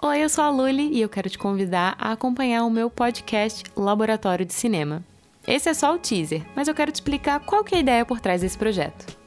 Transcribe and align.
Oi, 0.00 0.22
eu 0.22 0.28
sou 0.28 0.44
a 0.44 0.48
Luli 0.48 0.92
e 0.92 1.00
eu 1.00 1.08
quero 1.08 1.28
te 1.28 1.36
convidar 1.36 1.96
a 1.98 2.12
acompanhar 2.12 2.62
o 2.62 2.70
meu 2.70 2.88
podcast 2.88 3.64
Laboratório 3.74 4.46
de 4.46 4.54
Cinema. 4.54 5.02
Esse 5.44 5.70
é 5.70 5.74
só 5.74 5.92
o 5.92 5.98
teaser, 5.98 6.46
mas 6.54 6.68
eu 6.68 6.74
quero 6.74 6.92
te 6.92 6.94
explicar 6.94 7.40
qual 7.40 7.64
que 7.64 7.74
é 7.74 7.78
a 7.78 7.80
ideia 7.80 8.04
por 8.04 8.20
trás 8.20 8.42
desse 8.42 8.56
projeto. 8.56 9.18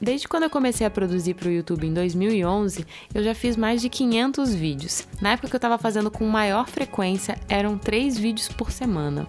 Desde 0.00 0.26
quando 0.26 0.42
eu 0.42 0.50
comecei 0.50 0.84
a 0.84 0.90
produzir 0.90 1.34
para 1.34 1.48
o 1.48 1.52
YouTube 1.52 1.86
em 1.86 1.94
2011, 1.94 2.84
eu 3.14 3.22
já 3.22 3.36
fiz 3.36 3.56
mais 3.56 3.80
de 3.80 3.88
500 3.88 4.52
vídeos. 4.52 5.06
Na 5.20 5.30
época 5.30 5.46
que 5.46 5.54
eu 5.54 5.58
estava 5.58 5.78
fazendo 5.78 6.10
com 6.10 6.26
maior 6.26 6.66
frequência, 6.66 7.38
eram 7.48 7.78
3 7.78 8.18
vídeos 8.18 8.48
por 8.48 8.72
semana. 8.72 9.28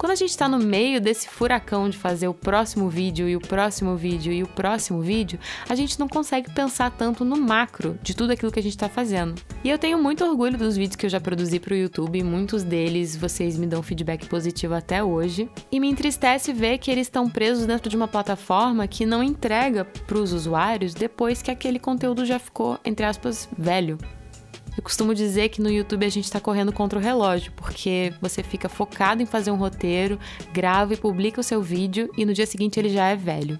Quando 0.00 0.12
a 0.12 0.14
gente 0.16 0.30
está 0.30 0.48
no 0.48 0.58
meio 0.58 0.98
desse 0.98 1.28
furacão 1.28 1.86
de 1.86 1.98
fazer 1.98 2.26
o 2.26 2.32
próximo 2.32 2.88
vídeo 2.88 3.28
e 3.28 3.36
o 3.36 3.40
próximo 3.40 3.94
vídeo 3.96 4.32
e 4.32 4.42
o 4.42 4.48
próximo 4.48 5.02
vídeo, 5.02 5.38
a 5.68 5.74
gente 5.74 6.00
não 6.00 6.08
consegue 6.08 6.50
pensar 6.54 6.90
tanto 6.90 7.22
no 7.22 7.36
macro 7.36 7.98
de 8.02 8.16
tudo 8.16 8.32
aquilo 8.32 8.50
que 8.50 8.58
a 8.58 8.62
gente 8.62 8.72
está 8.72 8.88
fazendo. 8.88 9.34
E 9.62 9.68
eu 9.68 9.76
tenho 9.78 10.02
muito 10.02 10.24
orgulho 10.24 10.56
dos 10.56 10.74
vídeos 10.74 10.96
que 10.96 11.04
eu 11.04 11.10
já 11.10 11.20
produzi 11.20 11.60
para 11.60 11.74
o 11.74 11.76
YouTube, 11.76 12.22
muitos 12.22 12.62
deles 12.62 13.14
vocês 13.14 13.58
me 13.58 13.66
dão 13.66 13.82
feedback 13.82 14.26
positivo 14.26 14.72
até 14.72 15.04
hoje. 15.04 15.50
E 15.70 15.78
me 15.78 15.90
entristece 15.90 16.50
ver 16.50 16.78
que 16.78 16.90
eles 16.90 17.06
estão 17.06 17.28
presos 17.28 17.66
dentro 17.66 17.90
de 17.90 17.96
uma 17.96 18.08
plataforma 18.08 18.88
que 18.88 19.04
não 19.04 19.22
entrega 19.22 19.84
para 19.84 20.16
os 20.16 20.32
usuários 20.32 20.94
depois 20.94 21.42
que 21.42 21.50
aquele 21.50 21.78
conteúdo 21.78 22.24
já 22.24 22.38
ficou, 22.38 22.80
entre 22.86 23.04
aspas, 23.04 23.50
velho. 23.58 23.98
Eu 24.76 24.82
costumo 24.82 25.14
dizer 25.14 25.48
que 25.48 25.60
no 25.60 25.70
YouTube 25.70 26.06
a 26.06 26.08
gente 26.08 26.24
está 26.24 26.40
correndo 26.40 26.72
contra 26.72 26.98
o 26.98 27.02
relógio, 27.02 27.52
porque 27.56 28.12
você 28.20 28.42
fica 28.42 28.68
focado 28.68 29.22
em 29.22 29.26
fazer 29.26 29.50
um 29.50 29.56
roteiro, 29.56 30.18
grava 30.52 30.94
e 30.94 30.96
publica 30.96 31.40
o 31.40 31.44
seu 31.44 31.60
vídeo 31.60 32.10
e 32.16 32.24
no 32.24 32.32
dia 32.32 32.46
seguinte 32.46 32.78
ele 32.78 32.88
já 32.88 33.08
é 33.08 33.16
velho. 33.16 33.58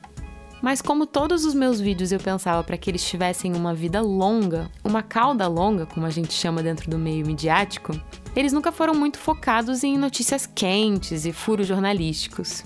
Mas 0.63 0.83
como 0.83 1.07
todos 1.07 1.45
os 1.45 1.55
meus 1.55 1.81
vídeos 1.81 2.13
eu 2.13 2.21
pensava 2.21 2.63
para 2.63 2.77
que 2.77 2.91
eles 2.91 3.05
tivessem 3.05 3.55
uma 3.55 3.75
vida 3.75 4.01
longa, 4.01 4.71
uma 4.85 5.03
cauda 5.03 5.49
longa, 5.49 5.87
como 5.87 6.05
a 6.05 6.11
gente 6.11 6.35
chama 6.35 6.63
dentro 6.63 6.91
do 6.91 6.99
meio 6.99 7.27
midiático, 7.27 7.99
eles 8.37 8.53
nunca 8.53 8.71
foram 8.71 8.95
muito 8.95 9.19
focados 9.19 9.83
em 9.83 9.97
notícias 9.97 10.47
quentes 10.47 11.25
e 11.25 11.33
furos 11.33 11.67
jornalísticos. 11.67 12.63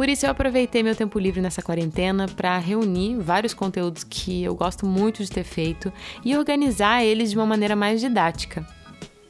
Por 0.00 0.08
isso 0.08 0.24
eu 0.24 0.30
aproveitei 0.30 0.82
meu 0.82 0.96
tempo 0.96 1.18
livre 1.18 1.42
nessa 1.42 1.60
quarentena 1.60 2.26
para 2.26 2.56
reunir 2.56 3.18
vários 3.18 3.52
conteúdos 3.52 4.02
que 4.02 4.42
eu 4.42 4.54
gosto 4.54 4.86
muito 4.86 5.22
de 5.22 5.30
ter 5.30 5.44
feito 5.44 5.92
e 6.24 6.34
organizar 6.34 7.04
eles 7.04 7.30
de 7.30 7.36
uma 7.36 7.44
maneira 7.44 7.76
mais 7.76 8.00
didática. 8.00 8.66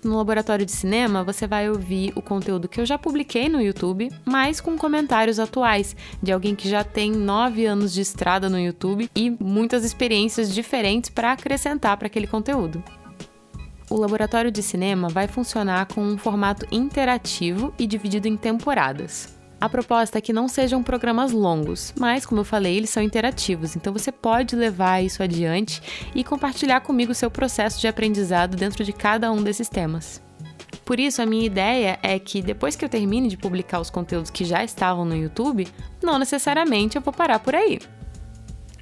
No 0.05 0.17
laboratório 0.17 0.65
de 0.65 0.71
cinema, 0.71 1.25
você 1.25 1.45
vai 1.45 1.69
ouvir 1.69 2.13
o 2.15 2.23
conteúdo 2.23 2.69
que 2.69 2.81
eu 2.81 2.87
já 2.87 2.97
publiquei 2.97 3.48
no 3.48 3.61
YouTube, 3.61 4.13
mas 4.25 4.61
com 4.61 4.79
comentários 4.79 5.41
atuais, 5.41 5.97
de 6.23 6.31
alguém 6.31 6.55
que 6.55 6.69
já 6.69 6.85
tem 6.85 7.11
nove 7.11 7.67
anos 7.67 7.93
de 7.93 8.03
estrada 8.03 8.48
no 8.48 8.57
YouTube 8.57 9.11
e 9.13 9.29
muitas 9.41 9.85
experiências 9.85 10.55
diferentes 10.55 11.11
para 11.11 11.33
acrescentar 11.33 11.97
para 11.97 12.07
aquele 12.07 12.29
conteúdo. 12.29 12.81
O 13.91 13.97
laboratório 13.97 14.53
de 14.53 14.63
cinema 14.63 15.09
vai 15.09 15.27
funcionar 15.27 15.87
com 15.87 16.01
um 16.01 16.17
formato 16.17 16.65
interativo 16.71 17.75
e 17.77 17.89
dividido 17.89 18.29
em 18.29 18.37
temporadas. 18.37 19.39
A 19.61 19.69
proposta 19.69 20.16
é 20.16 20.20
que 20.22 20.33
não 20.33 20.48
sejam 20.48 20.83
programas 20.83 21.33
longos, 21.33 21.92
mas, 21.98 22.25
como 22.25 22.41
eu 22.41 22.44
falei, 22.47 22.78
eles 22.78 22.89
são 22.89 23.03
interativos, 23.03 23.77
então 23.77 23.92
você 23.92 24.11
pode 24.11 24.56
levar 24.56 25.05
isso 25.05 25.22
adiante 25.22 25.83
e 26.14 26.25
compartilhar 26.25 26.80
comigo 26.80 27.12
o 27.12 27.14
seu 27.14 27.30
processo 27.30 27.78
de 27.78 27.86
aprendizado 27.86 28.56
dentro 28.56 28.83
de 28.83 28.92
cada 28.92 29.30
um 29.30 29.42
desses 29.42 29.69
temas. 29.69 30.22
Por 30.83 30.98
isso, 30.98 31.20
a 31.20 31.27
minha 31.27 31.44
ideia 31.44 31.98
é 32.02 32.19
que 32.19 32.41
depois 32.41 32.75
que 32.75 32.84
eu 32.84 32.89
termine 32.89 33.28
de 33.28 33.36
publicar 33.36 33.80
os 33.80 33.91
conteúdos 33.91 34.30
que 34.30 34.47
já 34.47 34.64
estavam 34.64 35.05
no 35.05 35.14
YouTube, 35.14 35.69
não 36.02 36.19
necessariamente 36.19 36.97
eu 36.97 37.02
vou 37.02 37.12
parar 37.12 37.39
por 37.39 37.55
aí. 37.55 37.78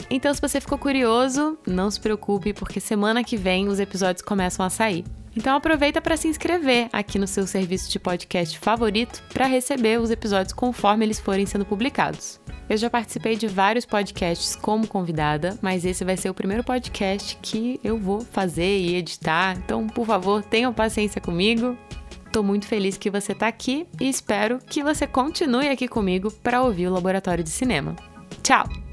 Então, 0.08 0.32
se 0.32 0.40
você 0.40 0.60
ficou 0.60 0.78
curioso, 0.78 1.58
não 1.66 1.90
se 1.90 2.00
preocupe, 2.00 2.52
porque 2.52 2.78
semana 2.78 3.24
que 3.24 3.36
vem 3.36 3.68
os 3.68 3.80
episódios 3.80 4.22
começam 4.22 4.64
a 4.64 4.70
sair. 4.70 5.04
Então 5.39 5.55
aproveita 5.55 6.00
para 6.00 6.17
se 6.17 6.27
inscrever 6.27 6.89
aqui 6.92 7.17
no 7.17 7.28
seu 7.28 7.47
serviço 7.47 7.89
de 7.89 8.00
podcast 8.00 8.58
favorito 8.58 9.22
para 9.33 9.47
receber 9.47 10.00
os 10.00 10.10
episódios 10.10 10.53
conforme 10.53 11.04
eles 11.04 11.21
forem 11.21 11.47
sendo 11.47 11.65
publicados. 11.65 12.41
Eu 12.69 12.76
já 12.76 12.91
participei 12.91 13.37
de 13.37 13.47
vários 13.47 13.87
podcasts 13.87 14.56
como 14.56 14.88
convidada, 14.88 15.56
mas 15.62 15.84
esse 15.84 16.04
vai 16.04 16.16
ser 16.16 16.28
o 16.28 16.34
primeiro 16.34 16.65
podcast 16.65 17.38
que 17.41 17.78
eu 17.84 17.97
vou 17.97 18.21
fazer 18.21 18.78
e 18.81 18.97
editar. 18.97 19.56
Então, 19.56 19.87
por 19.87 20.04
favor, 20.04 20.43
tenham 20.43 20.75
paciência 20.75 21.21
comigo. 21.21 21.78
Estou 22.27 22.43
muito 22.43 22.66
feliz 22.66 22.98
que 22.98 23.09
você 23.09 23.31
está 23.31 23.47
aqui 23.47 23.87
e 24.00 24.09
espero 24.09 24.59
que 24.66 24.82
você 24.82 25.06
continue 25.06 25.69
aqui 25.69 25.87
comigo 25.87 26.32
para 26.32 26.62
ouvir 26.62 26.88
o 26.88 26.93
Laboratório 26.93 27.44
de 27.44 27.50
Cinema. 27.50 27.94
Tchau! 28.43 28.88